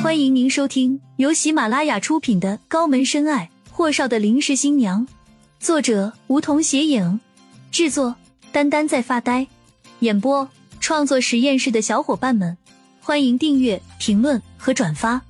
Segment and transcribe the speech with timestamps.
[0.00, 5.04] 欢迎您收听由喜马拉雅出品的《高门深爱：霍少的临时新娘》，
[5.58, 7.18] 作者梧桐斜影，
[7.72, 8.14] 制作
[8.52, 9.48] 丹丹在发呆，
[9.98, 10.48] 演播
[10.78, 12.56] 创作实验室的小伙伴们，
[13.00, 15.20] 欢迎订阅、评论和转发。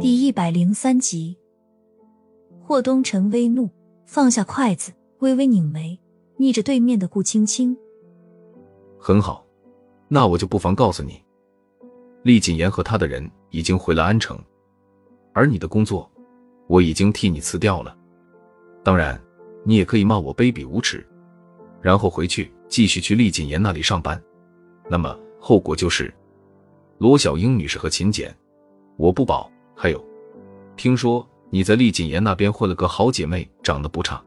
[0.00, 1.36] 第一百零三集，
[2.62, 3.68] 霍东辰微怒，
[4.06, 6.00] 放下筷子，微微拧眉，
[6.38, 7.76] 逆着对面的顾青青。
[8.98, 9.44] 很好，
[10.12, 11.22] 那我就不妨告诉你，
[12.24, 14.36] 厉谨言和他的人已经回了安城，
[15.32, 16.10] 而你的工作，
[16.66, 17.96] 我已经替你辞掉了。
[18.82, 19.18] 当然，
[19.62, 21.06] 你也可以骂我卑鄙无耻，
[21.80, 24.20] 然后回去继续去厉谨言那里上班。
[24.88, 26.12] 那么后果就是
[26.98, 28.36] 罗小英女士和秦简，
[28.96, 29.48] 我不保。
[29.76, 30.04] 还有，
[30.76, 34.20] 听说你在厉谨言那边混了个好姐妹，长得不差，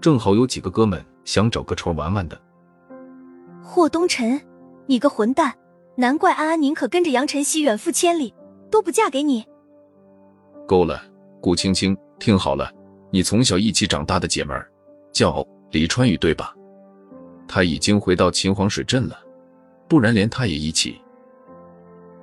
[0.00, 2.40] 正好有几个哥们想找个仇玩玩的。
[3.60, 4.40] 霍东辰，
[4.86, 5.54] 你个混蛋！
[5.96, 8.34] 难怪安安宁可跟着杨晨曦远赴千里，
[8.70, 9.44] 都不嫁给你。
[10.66, 11.02] 够了，
[11.40, 12.70] 顾青青，听好了，
[13.10, 14.70] 你从小一起长大的姐们儿
[15.12, 16.54] 叫李川雨，对吧？
[17.46, 19.18] 她已经回到秦皇水镇了，
[19.86, 20.98] 不然连她也一起。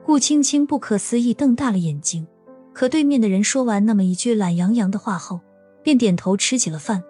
[0.03, 2.25] 顾青青不可思议瞪大了眼睛，
[2.73, 5.39] 可对面的人说完那么一句懒洋洋的话后，
[5.83, 7.03] 便点头吃起了饭。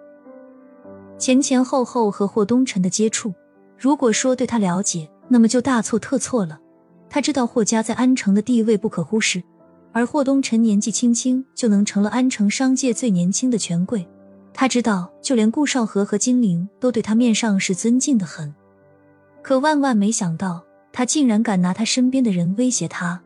[1.16, 3.32] 前前后后和霍东辰的接触。
[3.78, 6.58] 如果说对他了解，那么就大错特错了。
[7.08, 9.42] 他知道霍家在安城的地位不可忽视，
[9.92, 14.06] 而霍东辰年纪轻轻就能成了安城商界最年轻的权贵。
[14.52, 18.52] 他知道，就连顾少河和金陵都对他面上是尊敬的很。
[19.42, 23.22] 可万万没想到，他竟然敢拿他身边的人威胁他。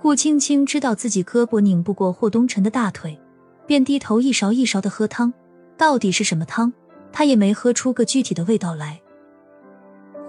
[0.00, 3.18] 顾青青知道自己胳膊拧不过霍东辰的大腿，
[3.66, 5.32] 便低头一勺一勺的喝汤。
[5.76, 6.72] 到底是什么汤，
[7.12, 9.00] 他也没喝出个具体的味道来。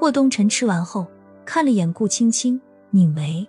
[0.03, 1.07] 霍东辰吃完后，
[1.45, 2.59] 看了眼顾青青，
[2.89, 3.47] 拧眉：“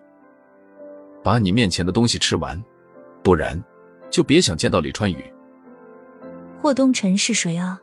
[1.20, 2.62] 把你面前的东西吃完，
[3.24, 3.60] 不然
[4.08, 5.24] 就别想见到李川雨。”
[6.62, 7.82] 霍东辰是谁啊？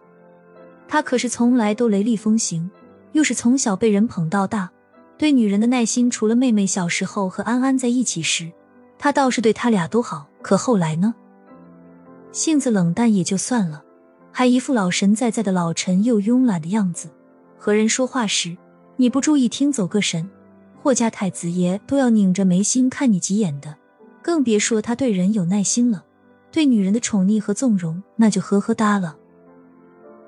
[0.87, 2.71] 他可是从来都雷厉风行，
[3.11, 4.71] 又是从小被人捧到大，
[5.17, 8.49] 对女人的耐心，除了妹妹小时候和安安在一起时，
[8.97, 10.29] 他倒是对他俩都好。
[10.41, 11.13] 可后来呢？
[12.31, 13.83] 性子冷淡也就算了，
[14.31, 17.09] 还一副老神在在的老沉又慵懒的样子。
[17.63, 18.57] 和人说话时，
[19.01, 20.29] 你不注意听走个神，
[20.79, 23.75] 霍家太子爷都要拧着眉心看你几眼的，
[24.21, 26.05] 更别说他对人有耐心了。
[26.51, 29.17] 对女人的宠溺和纵容，那就呵呵哒了。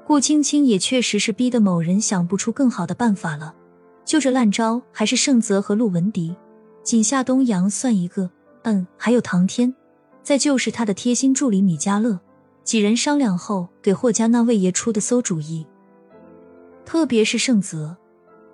[0.07, 3.53] 顾青青也确实是逼得某人想不出更好的办法了，
[4.05, 6.35] 就这烂招，还是盛泽和陆文迪，
[6.81, 8.27] 锦夏东阳算一个，
[8.63, 9.71] 嗯，还有唐天，
[10.23, 12.19] 再就是他的贴心助理米家乐，
[12.63, 15.63] 几人商量后给霍家那位爷出的馊主意。
[16.83, 17.95] 特别是盛泽，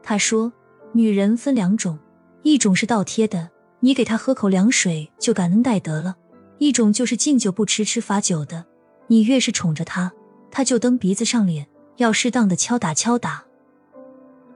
[0.09, 0.51] 他说
[0.91, 1.99] ：“女人分两种，
[2.41, 3.47] 一种是倒贴的，
[3.79, 6.15] 你给她喝口凉水就感恩戴德了；
[6.57, 8.65] 一种就是敬酒不吃吃罚酒的，
[9.05, 10.11] 你越是宠着她，
[10.49, 11.67] 她就蹬鼻子上脸，
[11.97, 13.45] 要适当的敲打敲打。”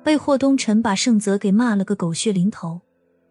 [0.03, 2.81] 被霍东辰把盛泽给骂了个狗血淋头，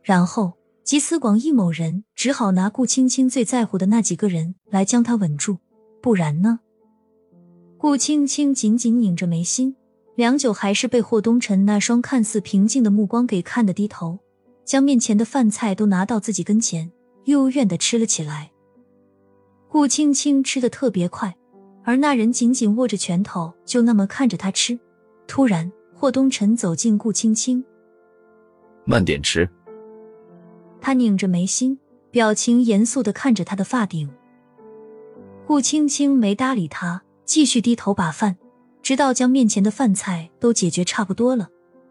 [0.05, 0.53] 然后
[0.85, 5.59] 集思广益某人只好拿顾青青最在乎的那几个人来将他稳住，
[6.01, 6.61] 不然呢？
[7.77, 9.75] 顾青青紧紧拧着眉心。
[10.15, 14.19] 良久，还是被霍东辰那双看似平静的目光给看得低头，
[14.63, 16.93] 将面前的饭菜都拿到自己跟前，
[17.25, 18.51] 幽怨的吃了起来。
[19.69, 21.35] 顾青青吃的特别快，
[21.83, 24.79] 而那人紧紧握着拳头，就那么看着他吃。
[25.27, 27.65] 突然，霍东辰走近顾青青，
[28.85, 29.49] 慢点吃。
[30.79, 31.79] 他拧着眉心，
[32.11, 34.11] 表情严肃的看着他的发顶。
[35.47, 38.37] 顾青青没搭理他，继续低头把饭。
[38.83, 41.49] 直到将面前的饭菜都解决差不多了，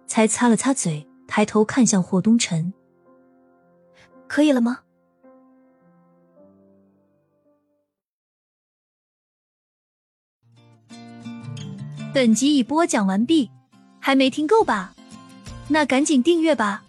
[0.07, 2.73] 才擦了擦嘴，抬头看向霍东辰
[4.27, 4.79] ：“可以了吗？”
[12.13, 13.49] 本集已播讲完毕，
[13.99, 14.93] 还没听够吧？
[15.69, 16.83] 那赶紧订阅吧，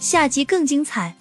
[0.00, 1.14] 下集更精彩。